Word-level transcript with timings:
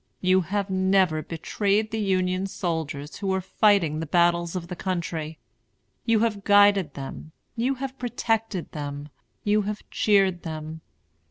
You 0.19 0.41
have 0.41 0.67
never 0.71 1.21
betrayed 1.21 1.91
the 1.91 1.99
Union 1.99 2.47
soldiers 2.47 3.17
who 3.17 3.27
were 3.27 3.39
fighting 3.39 3.99
the 3.99 4.07
battles 4.07 4.55
of 4.55 4.67
the 4.67 4.75
country. 4.75 5.37
You 6.05 6.21
have 6.21 6.43
guided 6.43 6.95
them, 6.95 7.33
you 7.55 7.75
have 7.75 7.99
protected 7.99 8.71
them, 8.71 9.09
you 9.43 9.61
have 9.61 9.87
cheered 9.91 10.41
them. 10.41 10.81